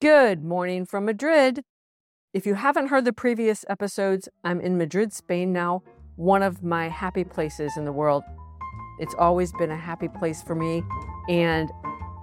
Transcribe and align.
Good 0.00 0.44
morning 0.44 0.84
from 0.84 1.06
Madrid. 1.06 1.62
If 2.34 2.44
you 2.44 2.54
haven't 2.54 2.88
heard 2.88 3.06
the 3.06 3.12
previous 3.12 3.64
episodes, 3.70 4.28
I'm 4.42 4.60
in 4.60 4.76
Madrid, 4.76 5.14
Spain 5.14 5.52
now, 5.52 5.82
one 6.16 6.42
of 6.42 6.62
my 6.62 6.88
happy 6.88 7.24
places 7.24 7.76
in 7.76 7.86
the 7.86 7.92
world. 7.92 8.22
It's 8.98 9.14
always 9.18 9.52
been 9.52 9.70
a 9.70 9.76
happy 9.76 10.08
place 10.08 10.42
for 10.42 10.54
me. 10.54 10.82
And 11.30 11.70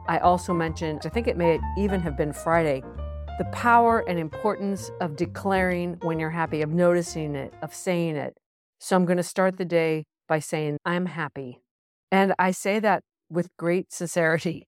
I 0.07 0.19
also 0.19 0.53
mentioned, 0.53 1.01
I 1.05 1.09
think 1.09 1.27
it 1.27 1.37
may 1.37 1.59
even 1.77 2.01
have 2.01 2.15
been 2.15 2.33
Friday, 2.33 2.83
the 3.39 3.45
power 3.45 4.07
and 4.07 4.19
importance 4.19 4.91
of 4.99 5.15
declaring 5.15 5.97
when 6.03 6.19
you're 6.19 6.29
happy, 6.29 6.61
of 6.61 6.69
noticing 6.69 7.35
it, 7.35 7.53
of 7.63 7.73
saying 7.73 8.15
it. 8.15 8.37
So 8.79 8.95
I'm 8.95 9.05
going 9.05 9.17
to 9.17 9.23
start 9.23 9.57
the 9.57 9.65
day 9.65 10.03
by 10.27 10.37
saying, 10.37 10.77
I'm 10.85 11.07
happy. 11.07 11.61
And 12.11 12.35
I 12.37 12.51
say 12.51 12.79
that 12.79 13.01
with 13.29 13.47
great 13.57 13.91
sincerity. 13.91 14.67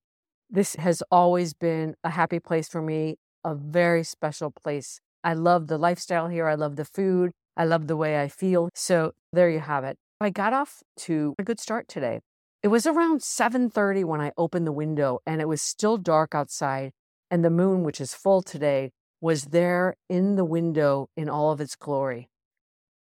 This 0.54 0.76
has 0.76 1.02
always 1.10 1.56
been 1.56 1.96
a 2.04 2.12
happy 2.12 2.40
place 2.40 2.70
for 2.70 2.80
me, 2.80 3.16
a 3.44 3.56
very 3.56 4.04
special 4.04 4.52
place. 4.52 5.00
I 5.24 5.34
love 5.34 5.66
the 5.66 5.80
lifestyle 5.80 6.28
here. 6.28 6.48
I 6.48 6.54
love 6.54 6.76
the 6.76 6.86
food. 6.86 7.32
I 7.58 7.66
love 7.66 7.88
the 7.88 7.98
way 7.98 8.22
I 8.22 8.28
feel. 8.28 8.70
So 8.76 9.14
there 9.32 9.50
you 9.50 9.62
have 9.62 9.84
it. 9.84 9.98
I 10.22 10.30
got 10.30 10.54
off 10.54 10.84
to 10.98 11.34
a 11.40 11.44
good 11.44 11.60
start 11.60 11.88
today. 11.88 12.20
It 12.62 12.68
was 12.68 12.86
around 12.86 13.24
7:30 13.24 14.04
when 14.04 14.22
I 14.22 14.32
opened 14.38 14.68
the 14.68 14.72
window 14.72 15.22
and 15.26 15.42
it 15.42 15.48
was 15.48 15.60
still 15.60 15.98
dark 15.98 16.36
outside 16.36 16.92
and 17.32 17.44
the 17.44 17.50
moon, 17.50 17.84
which 17.84 18.00
is 18.00 18.14
full 18.14 18.44
today, 18.44 18.92
was 19.20 19.46
there 19.46 19.96
in 20.08 20.36
the 20.36 20.46
window 20.46 21.08
in 21.18 21.30
all 21.30 21.52
of 21.52 21.62
its 21.62 21.76
glory. 21.76 22.30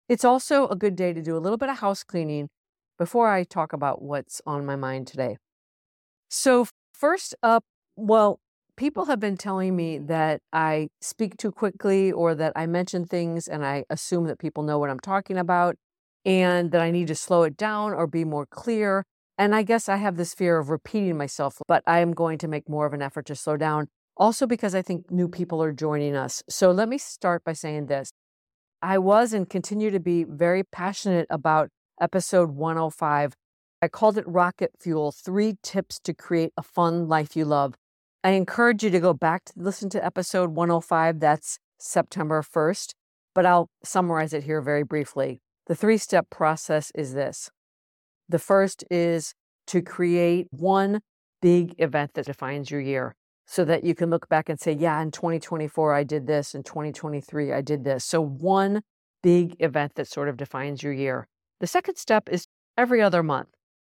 It's 0.08 0.24
also 0.24 0.68
a 0.68 0.76
good 0.76 0.94
day 0.94 1.12
to 1.12 1.20
do 1.20 1.36
a 1.36 1.42
little 1.42 1.58
bit 1.58 1.68
of 1.68 1.78
house 1.78 2.04
cleaning 2.04 2.48
before 2.96 3.28
I 3.28 3.42
talk 3.42 3.72
about 3.72 4.02
what's 4.02 4.40
on 4.46 4.64
my 4.64 4.76
mind 4.76 5.08
today. 5.08 5.36
So, 6.28 6.66
first 7.00 7.34
up, 7.42 7.64
well, 7.96 8.38
people 8.76 9.06
have 9.06 9.18
been 9.18 9.36
telling 9.36 9.74
me 9.74 9.98
that 9.98 10.40
I 10.52 10.88
speak 11.00 11.36
too 11.38 11.50
quickly 11.50 12.12
or 12.12 12.34
that 12.34 12.52
I 12.54 12.66
mention 12.66 13.06
things 13.06 13.48
and 13.48 13.64
I 13.64 13.84
assume 13.90 14.26
that 14.26 14.38
people 14.38 14.62
know 14.62 14.78
what 14.78 14.90
I'm 14.90 15.00
talking 15.00 15.38
about 15.38 15.76
and 16.24 16.70
that 16.72 16.82
I 16.82 16.90
need 16.90 17.08
to 17.08 17.14
slow 17.14 17.42
it 17.44 17.56
down 17.56 17.92
or 17.94 18.06
be 18.06 18.24
more 18.24 18.46
clear. 18.46 19.04
And 19.38 19.54
I 19.54 19.62
guess 19.62 19.88
I 19.88 19.96
have 19.96 20.16
this 20.16 20.34
fear 20.34 20.58
of 20.58 20.68
repeating 20.68 21.16
myself, 21.16 21.56
but 21.66 21.82
I 21.86 22.00
am 22.00 22.12
going 22.12 22.36
to 22.38 22.48
make 22.48 22.68
more 22.68 22.84
of 22.84 22.92
an 22.92 23.00
effort 23.00 23.24
to 23.26 23.34
slow 23.34 23.56
down. 23.56 23.88
Also, 24.16 24.46
because 24.46 24.74
I 24.74 24.82
think 24.82 25.10
new 25.10 25.28
people 25.28 25.62
are 25.62 25.72
joining 25.72 26.14
us. 26.14 26.42
So 26.48 26.70
let 26.70 26.90
me 26.90 26.98
start 26.98 27.42
by 27.42 27.54
saying 27.54 27.86
this. 27.86 28.12
I 28.82 28.98
was 28.98 29.32
and 29.32 29.48
continue 29.48 29.90
to 29.90 30.00
be 30.00 30.24
very 30.24 30.62
passionate 30.62 31.26
about 31.30 31.70
episode 32.00 32.50
105 32.50 33.34
I 33.82 33.88
called 33.88 34.18
it 34.18 34.28
Rocket 34.28 34.72
Fuel 34.78 35.10
Three 35.10 35.56
Tips 35.62 35.98
to 36.00 36.12
Create 36.12 36.52
a 36.54 36.62
Fun 36.62 37.08
Life 37.08 37.34
You 37.34 37.46
Love. 37.46 37.76
I 38.22 38.32
encourage 38.32 38.84
you 38.84 38.90
to 38.90 39.00
go 39.00 39.14
back 39.14 39.46
to 39.46 39.52
listen 39.56 39.88
to 39.90 40.04
episode 40.04 40.50
105. 40.50 41.18
That's 41.18 41.58
September 41.78 42.42
1st, 42.42 42.92
but 43.34 43.46
I'll 43.46 43.70
summarize 43.82 44.34
it 44.34 44.44
here 44.44 44.60
very 44.60 44.82
briefly. 44.82 45.40
The 45.66 45.74
three 45.74 45.96
step 45.96 46.28
process 46.28 46.92
is 46.94 47.14
this 47.14 47.48
the 48.28 48.38
first 48.38 48.84
is 48.90 49.32
to 49.68 49.80
create 49.80 50.48
one 50.50 51.00
big 51.40 51.74
event 51.78 52.12
that 52.14 52.26
defines 52.26 52.70
your 52.70 52.82
year 52.82 53.14
so 53.46 53.64
that 53.64 53.82
you 53.82 53.94
can 53.94 54.10
look 54.10 54.28
back 54.28 54.50
and 54.50 54.60
say, 54.60 54.72
yeah, 54.72 55.00
in 55.00 55.10
2024, 55.10 55.94
I 55.94 56.04
did 56.04 56.26
this. 56.26 56.54
In 56.54 56.62
2023, 56.64 57.50
I 57.50 57.62
did 57.62 57.84
this. 57.84 58.04
So, 58.04 58.20
one 58.20 58.82
big 59.22 59.56
event 59.58 59.94
that 59.94 60.06
sort 60.06 60.28
of 60.28 60.36
defines 60.36 60.82
your 60.82 60.92
year. 60.92 61.28
The 61.60 61.66
second 61.66 61.96
step 61.96 62.28
is 62.28 62.46
every 62.76 63.00
other 63.00 63.22
month 63.22 63.48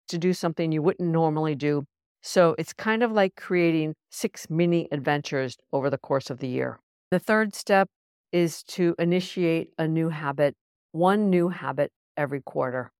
to 0.08 0.17
do 0.17 0.34
something 0.34 0.72
you 0.72 0.81
wouldn't 0.81 1.09
normally 1.09 1.56
do. 1.56 1.86
So 2.22 2.56
it's 2.58 2.73
kind 2.73 3.03
of 3.03 3.11
like 3.11 3.36
creating 3.36 3.95
six 4.09 4.50
mini 4.50 4.88
adventures 4.92 5.58
over 5.72 5.89
the 5.89 5.98
course 5.98 6.30
of 6.30 6.39
the 6.39 6.48
year. 6.48 6.80
The 7.11 7.20
third 7.20 7.53
step 7.53 7.88
is 8.31 8.64
to 8.64 8.95
initiate 8.98 9.70
a 9.78 9.88
new 9.88 10.09
habit, 10.09 10.56
one 10.92 11.30
new 11.30 11.50
habit 11.50 11.92
every 12.17 12.42
quarter. 12.42 12.92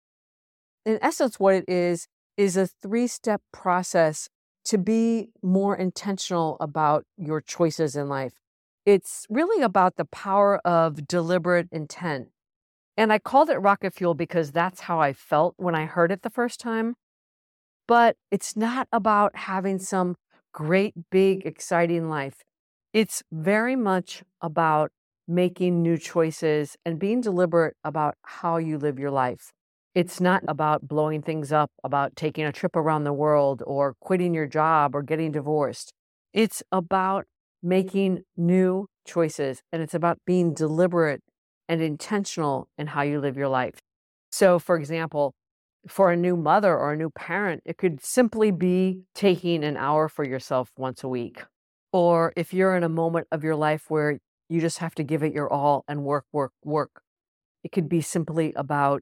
In 0.86 1.00
essence, 1.02 1.40
what 1.40 1.56
it 1.56 1.66
is, 1.68 2.08
is 2.38 2.56
a 2.58 2.68
three 2.68 3.08
step 3.08 3.42
process 3.52 4.30
to 4.66 4.78
be 4.78 5.30
more 5.42 5.76
intentional 5.76 6.58
about 6.60 7.06
your 7.18 7.42
choices 7.42 7.96
in 7.96 8.10
life. 8.10 8.34
It's 8.86 9.26
really 9.30 9.64
about 9.64 9.96
the 9.96 10.06
power 10.06 10.60
of 10.66 11.08
deliberate 11.08 11.68
intent. 11.72 12.28
And 12.98 13.12
I 13.12 13.20
called 13.20 13.50
it 13.50 13.58
rocket 13.58 13.94
fuel 13.94 14.14
because 14.14 14.52
that's 14.52 14.82
how 14.82 15.00
I 15.00 15.14
felt 15.14 15.56
when 15.58 15.76
I 15.76 15.86
heard 15.86 16.12
it 16.12 16.22
the 16.22 16.30
first 16.30 16.60
time. 16.60 16.96
But 17.88 18.16
it's 18.32 18.56
not 18.56 18.88
about 18.92 19.36
having 19.36 19.80
some 19.80 20.16
great, 20.54 20.94
big, 21.12 21.46
exciting 21.46 22.10
life. 22.10 22.42
It's 22.94 23.22
very 23.32 23.76
much 23.76 24.24
about 24.42 24.92
making 25.28 25.82
new 25.82 25.98
choices 25.98 26.78
and 26.86 26.98
being 27.00 27.20
deliberate 27.20 27.76
about 27.84 28.16
how 28.24 28.58
you 28.58 28.78
live 28.78 28.98
your 28.98 29.12
life. 29.12 29.52
It's 29.94 30.22
not 30.22 30.44
about 30.48 30.88
blowing 30.88 31.22
things 31.22 31.52
up, 31.52 31.72
about 31.84 32.16
taking 32.16 32.46
a 32.46 32.52
trip 32.52 32.76
around 32.76 33.04
the 33.04 33.14
world 33.14 33.64
or 33.66 33.96
quitting 34.00 34.34
your 34.34 34.48
job 34.48 34.96
or 34.96 35.02
getting 35.02 35.32
divorced. 35.32 35.94
It's 36.34 36.64
about 36.72 37.26
making 37.64 38.24
new 38.38 38.88
choices 39.06 39.62
and 39.72 39.82
it's 39.82 39.94
about 39.94 40.20
being 40.26 40.54
deliberate 40.54 41.22
and 41.68 41.82
intentional 41.82 42.68
in 42.78 42.88
how 42.88 43.02
you 43.02 43.20
live 43.20 43.38
your 43.38 43.48
life. 43.48 43.80
So, 44.32 44.60
for 44.60 44.76
example, 44.76 45.34
for 45.88 46.12
a 46.12 46.18
new 46.18 46.36
mother 46.36 46.76
or 46.76 46.94
a 46.94 46.98
new 46.98 47.10
parent, 47.10 47.62
it 47.66 47.78
could 47.78 48.04
simply 48.04 48.52
be 48.52 49.02
taking 49.14 49.64
an 49.64 49.78
hour 49.78 50.10
for 50.10 50.24
yourself 50.24 50.72
once 50.78 51.04
a 51.04 51.08
week. 51.08 51.44
Or 51.94 52.34
if 52.36 52.54
you're 52.54 52.76
in 52.76 52.84
a 52.84 52.90
moment 52.90 53.28
of 53.32 53.44
your 53.44 53.56
life 53.56 53.86
where 53.90 54.20
you 54.50 54.62
just 54.62 54.80
have 54.80 54.96
to 54.96 55.04
give 55.04 55.24
it 55.24 55.34
your 55.34 55.52
all 55.52 55.84
and 55.88 56.04
work, 56.04 56.26
work, 56.32 56.52
work, 56.64 57.02
it 57.64 57.72
could 57.72 57.88
be 57.88 58.02
simply 58.02 58.54
about 58.56 59.02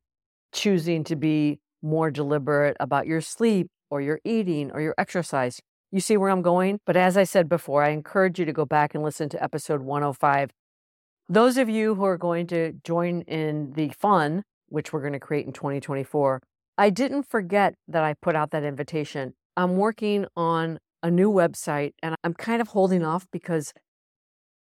choosing 0.53 1.03
to 1.05 1.15
be 1.15 1.59
more 1.81 2.11
deliberate 2.11 2.77
about 2.79 3.07
your 3.07 3.21
sleep 3.21 3.67
or 3.89 4.01
your 4.01 4.19
eating 4.23 4.71
or 4.71 4.81
your 4.81 4.95
exercise. 4.97 5.59
You 5.91 5.99
see 5.99 6.17
where 6.17 6.29
I'm 6.29 6.41
going? 6.41 6.79
But 6.85 6.97
as 6.97 7.17
I 7.17 7.23
said 7.23 7.49
before, 7.49 7.83
I 7.83 7.89
encourage 7.89 8.39
you 8.39 8.45
to 8.45 8.53
go 8.53 8.65
back 8.65 8.95
and 8.95 9.03
listen 9.03 9.29
to 9.29 9.43
episode 9.43 9.81
105 9.81 10.51
those 11.29 11.57
of 11.57 11.69
you 11.69 11.95
who 11.95 12.03
are 12.03 12.17
going 12.17 12.47
to 12.47 12.73
join 12.83 13.21
in 13.21 13.73
the 13.73 13.89
fun, 13.89 14.43
which 14.67 14.91
we're 14.91 15.01
going 15.01 15.13
to 15.13 15.19
create 15.19 15.45
in 15.45 15.53
2024, 15.53 16.41
I 16.77 16.89
didn't 16.89 17.23
forget 17.23 17.75
that 17.87 18.03
I 18.03 18.15
put 18.15 18.35
out 18.35 18.51
that 18.51 18.63
invitation. 18.63 19.33
I'm 19.55 19.77
working 19.77 20.25
on 20.35 20.79
a 21.01 21.11
new 21.11 21.31
website 21.31 21.91
and 22.01 22.15
I'm 22.23 22.33
kind 22.33 22.61
of 22.61 22.69
holding 22.69 23.03
off 23.03 23.27
because 23.31 23.73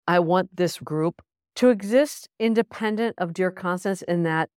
I 0.06 0.20
want 0.20 0.56
this 0.56 0.78
group 0.78 1.22
to 1.56 1.70
exist 1.70 2.28
independent 2.38 3.16
of 3.18 3.32
Dear 3.32 3.50
Constance 3.50 4.02
in 4.02 4.22
that, 4.22 4.50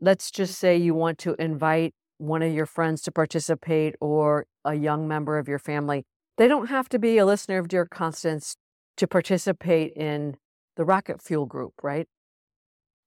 let's 0.00 0.30
just 0.30 0.58
say 0.58 0.76
you 0.76 0.94
want 0.94 1.18
to 1.18 1.34
invite 1.38 1.94
one 2.18 2.42
of 2.42 2.52
your 2.52 2.66
friends 2.66 3.00
to 3.02 3.12
participate 3.12 3.94
or 4.00 4.46
a 4.64 4.74
young 4.74 5.08
member 5.08 5.38
of 5.38 5.48
your 5.48 5.58
family. 5.58 6.04
They 6.36 6.48
don't 6.48 6.66
have 6.66 6.88
to 6.90 6.98
be 6.98 7.16
a 7.16 7.24
listener 7.24 7.58
of 7.58 7.68
Dear 7.68 7.86
Constance 7.86 8.56
to 8.98 9.06
participate 9.06 9.92
in 9.94 10.36
the 10.76 10.84
rocket 10.84 11.22
fuel 11.22 11.46
group, 11.46 11.74
right? 11.82 12.06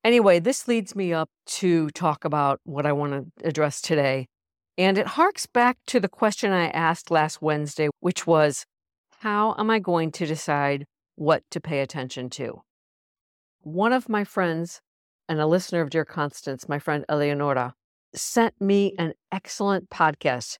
Anyway, 0.04 0.40
this 0.40 0.68
leads 0.68 0.96
me 0.96 1.14
up 1.14 1.30
to 1.46 1.90
talk 1.92 2.26
about 2.26 2.60
what 2.66 2.86
I 2.86 2.92
want 2.92 3.14
to 3.14 3.48
address 3.48 3.82
today. 3.82 4.28
And 4.78 4.98
it 4.98 5.08
harks 5.08 5.46
back 5.46 5.78
to 5.88 6.00
the 6.00 6.10
question 6.10 6.52
I 6.52 6.68
asked 6.70 7.12
last 7.12 7.42
Wednesday, 7.42 7.90
which 8.00 8.28
was 8.28 8.66
how 9.20 9.56
am 9.58 9.70
I 9.70 9.80
going 9.80 10.12
to 10.14 10.26
decide 10.26 10.86
what 11.16 11.44
to 11.52 11.62
pay 11.62 11.80
attention 11.80 12.30
to? 12.32 12.62
One 13.62 13.94
of 13.94 14.10
my 14.10 14.26
friends 14.26 14.82
and 15.30 15.40
a 15.40 15.48
listener 15.48 15.80
of 15.80 15.90
Dear 15.90 16.04
Constance, 16.04 16.68
my 16.68 16.80
friend 16.80 17.06
Eleonora, 17.08 17.76
sent 18.14 18.60
me 18.60 18.94
an 19.00 19.14
excellent 19.32 19.90
podcast. 19.90 20.58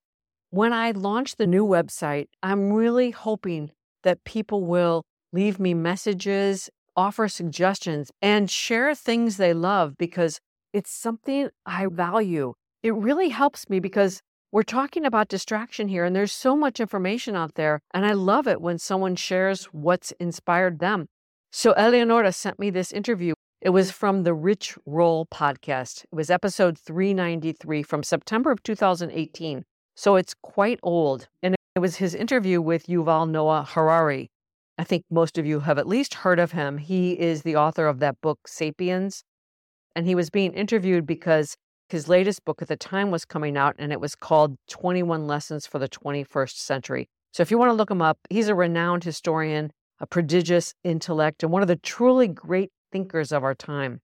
When 0.52 0.72
I 0.72 0.92
launch 0.92 1.36
the 1.36 1.48
new 1.48 1.66
website, 1.66 2.28
I'm 2.42 2.72
really 2.72 3.12
hoping 3.12 3.72
that 4.04 4.24
people 4.24 4.64
will 4.64 5.04
leave 5.34 5.60
me 5.60 5.74
messages 5.74 6.70
offer 6.96 7.28
suggestions 7.28 8.12
and 8.22 8.50
share 8.50 8.94
things 8.96 9.38
they 9.38 9.54
love 9.54 9.98
because 9.98 10.40
it's 10.74 10.92
something 10.92 11.50
I 11.66 11.88
value. 11.88 12.54
It 12.82 12.94
really 12.96 13.30
helps 13.30 13.70
me 13.70 13.80
because 13.80 14.22
we're 14.52 14.64
talking 14.64 15.06
about 15.06 15.30
distraction 15.30 15.88
here 15.88 16.06
and 16.06 16.16
there's 16.16 16.32
so 16.32 16.56
much 16.56 16.80
information 16.80 17.36
out 17.36 17.56
there. 17.56 17.80
And 17.94 18.06
I 18.06 18.14
love 18.14 18.48
it 18.48 18.62
when 18.62 18.78
someone 18.78 19.16
shares 19.16 19.66
what's 19.66 20.12
inspired 20.20 20.80
them. 20.80 21.08
So 21.52 21.74
Eleonora 21.74 22.32
sent 22.32 22.60
me 22.60 22.70
this 22.70 22.92
interview. 22.92 23.34
It 23.62 23.70
was 23.70 23.92
from 23.92 24.24
the 24.24 24.34
Rich 24.34 24.78
Roll 24.86 25.26
podcast. 25.26 26.04
It 26.12 26.16
was 26.16 26.30
episode 26.30 26.78
393 26.78 27.82
from 27.84 28.04
September 28.04 28.52
of 28.52 28.62
2018. 28.64 29.64
So 29.96 30.16
it's 30.16 30.34
quite 30.42 30.80
old. 30.84 31.30
And 31.42 31.56
it 31.76 31.80
was 31.80 31.96
his 31.96 32.14
interview 32.14 32.62
with 32.62 32.88
Yuval 32.88 33.30
Noah 33.30 33.66
Harari. 33.68 34.30
I 34.78 34.84
think 34.84 35.06
most 35.10 35.38
of 35.38 35.46
you 35.46 35.62
have 35.62 35.78
at 35.78 35.88
least 35.88 36.16
heard 36.16 36.40
of 36.40 36.52
him. 36.52 36.78
He 36.78 37.20
is 37.20 37.44
the 37.44 37.56
author 37.56 37.88
of 37.88 38.00
that 38.00 38.20
book, 38.22 38.48
Sapiens. 38.48 39.24
And 39.96 40.08
he 40.08 40.16
was 40.16 40.30
being 40.30 40.54
interviewed 40.54 41.06
because 41.06 41.56
his 41.90 42.10
latest 42.10 42.44
book 42.46 42.62
at 42.62 42.68
the 42.68 42.76
time 42.76 43.12
was 43.12 43.26
coming 43.26 43.56
out 43.56 43.76
and 43.78 43.92
it 43.92 44.02
was 44.02 44.16
called 44.16 44.58
21 44.70 45.28
Lessons 45.28 45.68
for 45.68 45.78
the 45.78 45.90
21st 45.90 46.56
Century. 46.56 47.08
So 47.32 47.42
if 47.44 47.52
you 47.52 47.58
want 47.58 47.70
to 47.70 47.76
look 47.76 47.92
him 47.92 48.02
up, 48.02 48.18
he's 48.30 48.48
a 48.48 48.56
renowned 48.56 49.04
historian 49.04 49.72
a 50.04 50.06
prodigious 50.06 50.74
intellect, 50.84 51.44
and 51.44 51.52
one 51.52 51.62
of 51.62 51.70
the 51.70 51.78
truly 51.78 52.28
great 52.28 52.70
thinkers 52.92 53.32
of 53.32 53.42
our 53.42 53.56
time. 53.56 54.02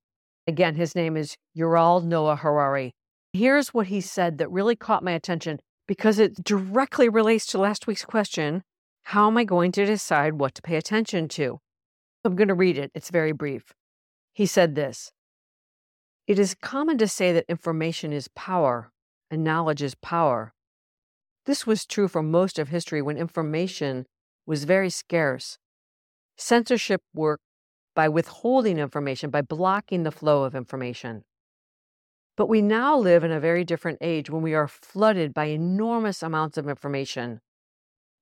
Again, 0.48 0.76
his 0.76 0.96
name 0.96 1.18
is 1.18 1.36
Yuval 1.58 2.06
Noah 2.06 2.38
Harari. 2.38 2.94
Here's 3.34 3.74
what 3.74 3.88
he 3.88 4.00
said 4.00 4.38
that 4.38 4.50
really 4.50 4.78
caught 4.78 5.04
my 5.04 5.12
attention 5.12 5.60
because 5.90 6.18
it 6.18 6.42
directly 6.42 7.10
relates 7.10 7.46
to 7.48 7.58
last 7.58 7.86
week's 7.86 8.06
question 8.06 8.64
How 9.10 9.26
am 9.26 9.38
I 9.38 9.44
going 9.44 9.72
to 9.72 9.88
decide 9.88 10.34
what 10.34 10.54
to 10.54 10.62
pay 10.62 10.76
attention 10.76 11.28
to? 11.30 11.62
I'm 12.24 12.36
going 12.36 12.48
to 12.48 12.54
read 12.54 12.78
it. 12.78 12.92
It's 12.94 13.10
very 13.10 13.32
brief. 13.32 13.74
He 14.34 14.46
said 14.46 14.76
this 14.76 15.12
It 16.28 16.38
is 16.38 16.54
common 16.54 17.00
to 17.00 17.08
say 17.08 17.34
that 17.34 17.46
information 17.50 18.14
is 18.14 18.28
power 18.36 18.92
and 19.32 19.44
knowledge 19.44 19.82
is 19.82 19.96
power. 19.96 20.54
This 21.48 21.66
was 21.66 21.88
true 21.88 22.08
for 22.08 22.22
most 22.22 22.60
of 22.60 22.68
history 22.68 23.02
when 23.02 23.18
information 23.18 24.06
was 24.46 24.66
very 24.66 24.92
scarce. 24.92 25.58
Censorship 26.38 27.02
worked 27.12 27.42
by 27.96 28.10
withholding 28.10 28.78
information, 28.78 29.32
by 29.32 29.42
blocking 29.42 30.04
the 30.04 30.12
flow 30.12 30.44
of 30.44 30.54
information. 30.54 31.24
But 32.38 32.48
we 32.48 32.62
now 32.62 32.96
live 32.96 33.24
in 33.24 33.32
a 33.32 33.40
very 33.40 33.64
different 33.64 33.98
age 34.02 34.30
when 34.30 34.44
we 34.44 34.54
are 34.54 34.68
flooded 34.68 35.34
by 35.34 35.46
enormous 35.46 36.22
amounts 36.22 36.60
of 36.60 36.70
information. 36.70 37.42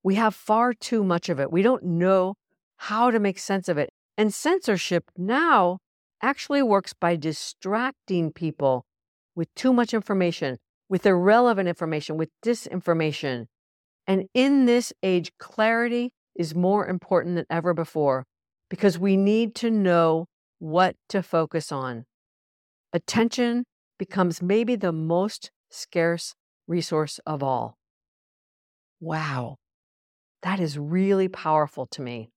We 0.03 0.15
have 0.15 0.35
far 0.35 0.73
too 0.73 1.03
much 1.03 1.29
of 1.29 1.39
it. 1.39 1.51
We 1.51 1.61
don't 1.61 1.83
know 1.83 2.35
how 2.77 3.11
to 3.11 3.19
make 3.19 3.39
sense 3.39 3.67
of 3.67 3.77
it. 3.77 3.89
And 4.17 4.33
censorship 4.33 5.11
now 5.17 5.79
actually 6.21 6.63
works 6.63 6.93
by 6.93 7.15
distracting 7.15 8.31
people 8.31 8.85
with 9.35 9.53
too 9.55 9.73
much 9.73 9.93
information, 9.93 10.57
with 10.89 11.05
irrelevant 11.05 11.67
information, 11.67 12.17
with 12.17 12.29
disinformation. 12.43 13.45
And 14.07 14.25
in 14.33 14.65
this 14.65 14.93
age, 15.03 15.31
clarity 15.37 16.13
is 16.35 16.55
more 16.55 16.87
important 16.87 17.35
than 17.35 17.45
ever 17.49 17.73
before 17.73 18.25
because 18.69 18.97
we 18.97 19.17
need 19.17 19.55
to 19.55 19.69
know 19.69 20.27
what 20.59 20.95
to 21.09 21.21
focus 21.21 21.71
on. 21.71 22.05
Attention 22.93 23.65
becomes 23.99 24.41
maybe 24.41 24.75
the 24.75 24.91
most 24.91 25.51
scarce 25.69 26.35
resource 26.67 27.19
of 27.25 27.43
all. 27.43 27.77
Wow, 28.99 29.57
that 30.43 30.59
is 30.59 30.77
really 30.77 31.27
powerful 31.27 31.87
to 31.87 32.01
me. 32.01 32.29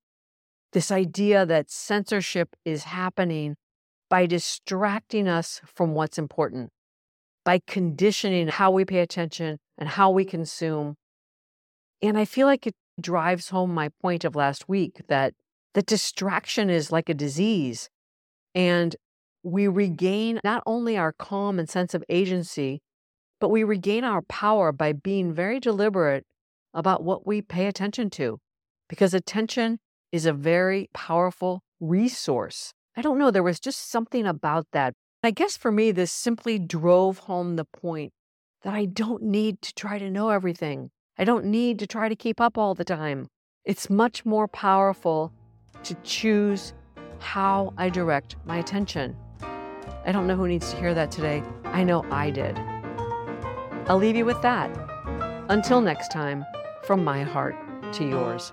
This 0.73 0.91
idea 0.91 1.44
that 1.47 1.70
censorship 1.70 2.55
is 2.64 2.85
happening 2.85 3.56
by 4.08 4.26
distracting 4.26 5.29
us 5.29 5.61
from 5.64 5.94
what's 5.94 6.19
important, 6.19 6.70
by 7.44 7.61
conditioning 7.67 8.49
how 8.49 8.70
we 8.70 8.85
pay 8.85 9.00
attention 9.00 9.58
and 9.79 9.88
how 9.88 10.11
we 10.11 10.25
consume. 10.25 10.97
And 12.02 12.19
I 12.19 12.25
feel 12.25 12.47
like 12.47 12.67
it 12.67 12.75
drives 13.00 13.50
home 13.50 13.73
my 13.73 13.91
point 14.00 14.25
of 14.25 14.37
last 14.37 14.69
week 14.69 15.00
that 15.08 15.35
that 15.75 15.87
distraction 15.87 16.69
is 16.70 16.91
like 16.91 17.08
a 17.08 17.14
disease 17.14 17.88
and 18.55 18.97
we 19.43 19.69
regain 19.69 20.41
not 20.44 20.62
only 20.67 20.97
our 20.97 21.12
calm 21.12 21.58
and 21.58 21.69
sense 21.69 21.94
of 21.94 22.05
agency, 22.08 22.82
but 23.41 23.49
we 23.49 23.64
regain 23.64 24.05
our 24.05 24.23
power 24.23 24.73
by 24.73 24.93
being 24.93 25.32
very 25.32 25.61
deliberate 25.61 26.26
about 26.75 27.02
what 27.02 27.26
we 27.26 27.43
pay 27.43 27.67
attention 27.67 28.11
to, 28.11 28.38
because 28.88 29.14
attention 29.14 29.78
is 30.12 30.26
a 30.26 30.32
very 30.32 30.88
powerful 30.93 31.62
resource. 31.81 32.72
I 32.96 33.02
don't 33.02 33.19
know, 33.19 33.31
there 33.31 33.43
was 33.43 33.61
just 33.61 33.90
something 33.90 34.26
about 34.26 34.67
that. 34.72 34.94
I 35.22 35.31
guess 35.31 35.56
for 35.56 35.70
me, 35.70 35.90
this 35.93 36.12
simply 36.12 36.58
drove 36.58 37.19
home 37.19 37.56
the 37.56 37.64
point 37.64 38.12
that 38.62 38.75
I 38.75 38.87
don't 38.87 39.22
need 39.22 39.62
to 39.62 39.75
try 39.75 39.99
to 39.99 40.11
know 40.11 40.31
everything. 40.31 40.90
I 41.19 41.25
don't 41.25 41.44
need 41.46 41.78
to 41.81 41.87
try 41.87 42.08
to 42.08 42.17
keep 42.17 42.40
up 42.40 42.56
all 42.56 42.75
the 42.75 42.84
time. 42.84 43.28
It's 43.64 43.90
much 43.90 44.25
more 44.25 44.49
powerful 44.49 45.32
to 45.84 45.94
choose 46.02 46.73
how 47.19 47.75
I 47.76 47.90
direct 47.90 48.37
my 48.46 48.58
attention. 48.58 49.16
I 50.05 50.12
don't 50.12 50.26
know 50.26 50.37
who 50.37 50.49
needs 50.49 50.70
to 50.70 50.76
hear 50.78 50.94
that 50.94 51.11
today. 51.11 51.43
I 51.64 51.84
know 51.84 52.05
I 52.11 52.31
did. 52.31 52.58
I'll 53.88 53.99
leave 53.99 54.16
you 54.16 54.25
with 54.25 54.40
that. 54.43 54.70
Until 55.50 55.81
next 55.81 56.11
time, 56.11 56.44
from 56.82 57.05
my 57.05 57.23
heart 57.23 57.56
to 57.94 58.05
yours. 58.05 58.53